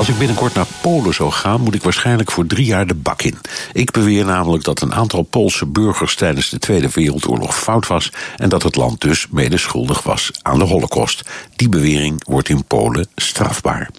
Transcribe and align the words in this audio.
Als 0.00 0.08
ik 0.08 0.18
binnenkort 0.18 0.54
naar 0.54 0.66
Polen 0.80 1.14
zou 1.14 1.30
gaan, 1.30 1.60
moet 1.60 1.74
ik 1.74 1.82
waarschijnlijk 1.82 2.30
voor 2.30 2.46
drie 2.46 2.64
jaar 2.64 2.86
de 2.86 2.94
bak 2.94 3.22
in. 3.22 3.38
Ik 3.72 3.90
beweer 3.90 4.24
namelijk 4.24 4.64
dat 4.64 4.80
een 4.80 4.94
aantal 4.94 5.22
Poolse 5.22 5.66
burgers 5.66 6.14
tijdens 6.14 6.50
de 6.50 6.58
Tweede 6.58 6.88
Wereldoorlog 6.92 7.58
fout 7.58 7.86
was 7.86 8.12
en 8.36 8.48
dat 8.48 8.62
het 8.62 8.76
land 8.76 9.00
dus 9.00 9.26
mede 9.30 9.58
schuldig 9.58 10.02
was 10.02 10.30
aan 10.42 10.58
de 10.58 10.64
Holocaust. 10.64 11.22
Die 11.56 11.68
bewering 11.68 12.24
wordt 12.26 12.48
in 12.48 12.64
Polen 12.64 13.06
strafbaar. 13.16 13.90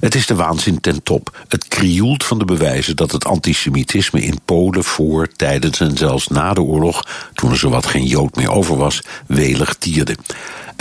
Het 0.00 0.14
is 0.14 0.26
de 0.26 0.34
waanzin 0.34 0.80
ten 0.80 1.02
top. 1.02 1.38
Het 1.48 1.68
krioelt 1.68 2.24
van 2.24 2.38
de 2.38 2.44
bewijzen 2.44 2.96
dat 2.96 3.12
het 3.12 3.24
antisemitisme 3.24 4.22
in 4.22 4.40
Polen 4.44 4.84
voor, 4.84 5.28
tijdens 5.28 5.80
en 5.80 5.96
zelfs 5.96 6.28
na 6.28 6.54
de 6.54 6.62
oorlog, 6.62 7.04
toen 7.34 7.50
er 7.50 7.58
zowat 7.58 7.86
geen 7.86 8.06
Jood 8.06 8.36
meer 8.36 8.50
over 8.50 8.76
was, 8.76 9.02
welig 9.26 9.74
tierde. 9.74 10.16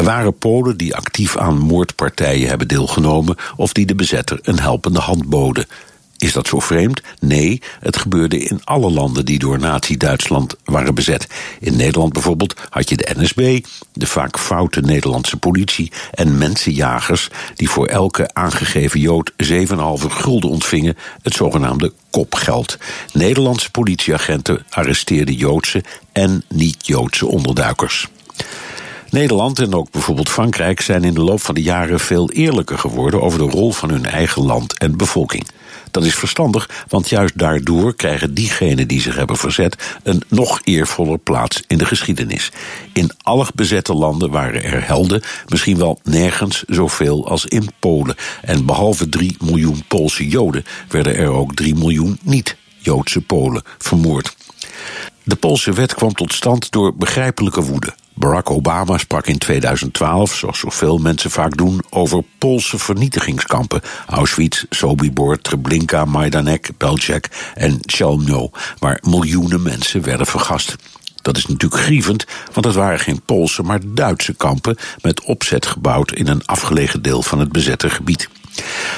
Er 0.02 0.07
waren 0.07 0.38
Polen 0.38 0.77
die 0.77 0.95
actief 0.95 1.38
aan 1.38 1.57
moordpartijen 1.57 2.47
hebben 2.49 2.67
deelgenomen 2.67 3.35
of 3.55 3.73
die 3.73 3.85
de 3.85 3.95
bezetter 3.95 4.39
een 4.51 4.59
helpende 4.59 4.99
hand 4.99 5.25
boden. 5.25 5.65
Is 6.17 6.33
dat 6.33 6.47
zo 6.47 6.59
vreemd? 6.59 7.01
Nee, 7.19 7.61
het 7.79 7.97
gebeurde 7.97 8.37
in 8.37 8.61
alle 8.63 8.91
landen 8.91 9.25
die 9.25 9.39
door 9.39 9.59
Nazi-Duitsland 9.59 10.55
waren 10.63 10.95
bezet. 10.95 11.27
In 11.59 11.75
Nederland 11.75 12.13
bijvoorbeeld 12.13 12.55
had 12.69 12.89
je 12.89 12.97
de 12.97 13.09
NSB, 13.17 13.65
de 13.93 14.07
vaak 14.07 14.39
foute 14.39 14.81
Nederlandse 14.81 15.38
politie 15.38 15.91
en 16.11 16.38
mensenjagers 16.38 17.30
die 17.55 17.69
voor 17.69 17.85
elke 17.85 18.30
aangegeven 18.33 18.99
Jood 18.99 19.31
7,5 19.31 19.38
gulden 20.08 20.49
ontvingen, 20.49 20.97
het 21.21 21.33
zogenaamde 21.33 21.93
kopgeld. 22.09 22.77
Nederlandse 23.13 23.71
politieagenten 23.71 24.65
arresteerden 24.69 25.36
Joodse 25.36 25.83
en 26.11 26.43
niet-Joodse 26.47 27.25
onderduikers. 27.25 28.08
Nederland 29.12 29.59
en 29.59 29.73
ook 29.73 29.92
bijvoorbeeld 29.92 30.30
Frankrijk 30.30 30.81
zijn 30.81 31.04
in 31.04 31.14
de 31.14 31.22
loop 31.22 31.42
van 31.42 31.56
de 31.56 31.62
jaren 31.62 32.00
veel 32.00 32.30
eerlijker 32.30 32.78
geworden 32.78 33.22
over 33.22 33.40
de 33.40 33.45
rol 33.45 33.72
van 33.72 33.90
hun 33.90 34.06
eigen 34.06 34.45
land 34.45 34.78
en 34.78 34.98
bevolking. 34.98 35.48
Dat 35.92 36.06
is 36.06 36.16
verstandig, 36.16 36.86
want 36.88 37.09
juist 37.09 37.38
daardoor 37.38 37.95
krijgen 37.95 38.34
diegenen 38.34 38.88
die 38.88 39.02
zich 39.02 39.16
hebben 39.16 39.38
verzet 39.38 40.00
een 40.04 40.23
nog 40.28 40.59
eervoller 40.64 41.17
plaats 41.17 41.64
in 41.67 41.78
de 41.78 41.86
geschiedenis. 41.86 42.52
In 42.94 43.12
alle 43.22 43.48
bezette 43.56 43.94
landen 43.94 44.32
waren 44.32 44.64
er 44.64 44.88
helden, 44.88 45.22
misschien 45.48 45.78
wel 45.78 46.00
nergens 46.04 46.64
zoveel 46.67 47.28
als 47.28 47.45
in 47.45 47.70
Polen. 47.80 48.16
En 48.42 48.66
behalve 48.66 49.09
3 49.09 49.36
miljoen 49.39 49.84
Poolse 49.88 50.28
Joden 50.28 50.66
werden 50.89 51.16
er 51.16 51.30
ook 51.30 51.56
3 51.56 51.76
miljoen 51.76 52.20
niet-Joodse 52.22 53.22
Polen 53.22 53.64
vermoord. 53.78 54.36
De 55.23 55.36
Poolse 55.36 55.73
wet 55.73 55.94
kwam 55.94 56.14
tot 56.14 56.34
stand 56.34 56.72
door 56.72 56.95
begrijpelijke 56.95 57.62
woede. 57.62 57.94
Barack 58.14 58.50
Obama 58.50 58.98
sprak 58.98 59.28
in 59.28 59.38
2012, 59.38 60.36
zoals 60.36 60.59
zoveel 60.59 60.98
mensen 60.98 61.31
vaak 61.31 61.58
doen, 61.58 61.81
over 61.90 62.23
Poolse 62.38 62.80
vernietigingskampen. 62.80 63.81
Auschwitz, 64.08 64.66
Sobibor, 64.70 65.38
Treblinka, 65.38 66.06
Majdanek, 66.06 66.70
Belzec 66.78 67.28
en 67.54 67.78
Chelmno, 67.82 68.50
waar 68.80 69.00
miljoenen 69.02 69.62
mensen 69.62 70.04
werden 70.04 70.28
vergast. 70.28 70.76
Dat 71.22 71.38
is 71.38 71.45
natuurlijk 71.45 71.82
grievend, 71.82 72.26
want 72.54 72.66
het 72.66 72.76
waren 72.76 73.00
geen 73.00 73.22
Poolse, 73.22 73.64
maar 73.64 73.80
Duitse 73.86 74.34
kampen 74.34 74.78
met 75.02 75.23
opzet 75.23 75.66
gebouwd 75.66 76.12
in 76.12 76.28
een 76.28 76.45
afgelegen 76.45 77.02
deel 77.02 77.22
van 77.22 77.39
het 77.39 77.52
bezette 77.52 77.89
gebied. 77.89 78.30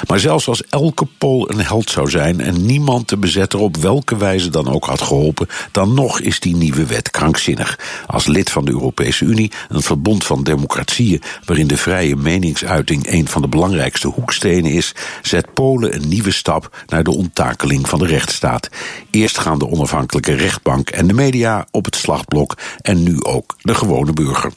Maar 0.07 0.19
zelfs 0.19 0.47
als 0.47 0.63
elke 0.63 1.07
Pool 1.17 1.51
een 1.51 1.59
held 1.59 1.89
zou 1.89 2.09
zijn 2.09 2.39
en 2.39 2.65
niemand 2.65 3.09
de 3.09 3.17
bezetter 3.17 3.59
op 3.59 3.77
welke 3.77 4.17
wijze 4.17 4.49
dan 4.49 4.73
ook 4.73 4.85
had 4.85 5.01
geholpen, 5.01 5.47
dan 5.71 5.93
nog 5.93 6.19
is 6.19 6.39
die 6.39 6.55
nieuwe 6.55 6.85
wet 6.85 7.11
krankzinnig. 7.11 7.79
Als 8.07 8.25
lid 8.25 8.51
van 8.51 8.65
de 8.65 8.71
Europese 8.71 9.25
Unie, 9.25 9.51
een 9.69 9.81
verbond 9.81 10.23
van 10.23 10.43
democratieën 10.43 11.21
waarin 11.45 11.67
de 11.67 11.77
vrije 11.77 12.15
meningsuiting 12.15 13.11
een 13.11 13.27
van 13.27 13.41
de 13.41 13.47
belangrijkste 13.47 14.07
hoekstenen 14.07 14.71
is, 14.71 14.95
zet 15.21 15.53
Polen 15.53 15.95
een 15.95 16.07
nieuwe 16.07 16.31
stap 16.31 16.83
naar 16.87 17.03
de 17.03 17.11
onttakeling 17.11 17.89
van 17.89 17.99
de 17.99 18.05
rechtsstaat. 18.05 18.69
Eerst 19.11 19.37
gaan 19.37 19.59
de 19.59 19.67
onafhankelijke 19.67 20.33
rechtbank 20.33 20.89
en 20.89 21.07
de 21.07 21.13
media 21.13 21.67
op 21.71 21.85
het 21.85 21.95
slagblok 21.95 22.57
en 22.81 23.03
nu 23.03 23.23
ook 23.23 23.55
de 23.61 23.75
gewone 23.75 24.13
burger. 24.13 24.51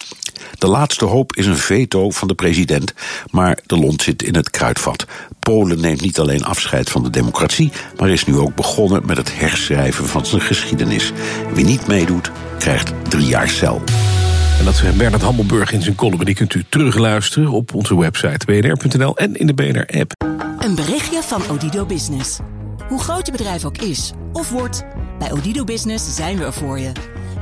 De 0.58 0.66
laatste 0.66 1.04
hoop 1.04 1.36
is 1.36 1.46
een 1.46 1.56
veto 1.56 2.10
van 2.10 2.28
de 2.28 2.34
president, 2.34 2.92
maar 3.30 3.58
de 3.66 3.76
lont 3.76 4.02
zit 4.02 4.22
in 4.22 4.34
het 4.34 4.50
kruidvat. 4.50 5.06
Polen 5.38 5.80
neemt 5.80 6.00
niet 6.00 6.18
alleen 6.18 6.44
afscheid 6.44 6.90
van 6.90 7.02
de 7.02 7.10
democratie, 7.10 7.72
maar 7.96 8.10
is 8.10 8.24
nu 8.24 8.36
ook 8.36 8.54
begonnen 8.54 9.06
met 9.06 9.16
het 9.16 9.38
herschrijven 9.38 10.06
van 10.06 10.26
zijn 10.26 10.42
geschiedenis. 10.42 11.12
Wie 11.54 11.64
niet 11.64 11.86
meedoet, 11.86 12.30
krijgt 12.58 12.92
drie 13.08 13.26
jaar 13.26 13.48
cel. 13.48 13.82
En 14.58 14.64
dat 14.64 14.74
is 14.74 14.96
Bernard 14.96 15.22
Hammelburg 15.22 15.72
in 15.72 15.82
zijn 15.82 15.94
column. 15.94 16.24
Die 16.24 16.34
kunt 16.34 16.54
u 16.54 16.64
terugluisteren 16.68 17.50
op 17.50 17.74
onze 17.74 17.98
website 17.98 18.46
bnr.nl 18.46 19.16
en 19.16 19.34
in 19.34 19.46
de 19.46 19.54
BNR-app. 19.54 20.12
Een 20.58 20.74
berichtje 20.74 21.22
van 21.22 21.42
Odido 21.50 21.86
Business. 21.86 22.38
Hoe 22.88 23.00
groot 23.00 23.26
je 23.26 23.32
bedrijf 23.32 23.64
ook 23.64 23.78
is 23.78 24.12
of 24.32 24.50
wordt, 24.50 24.84
bij 25.18 25.32
Odido 25.32 25.64
Business 25.64 26.14
zijn 26.14 26.38
we 26.38 26.44
er 26.44 26.52
voor 26.52 26.78
je. 26.78 26.92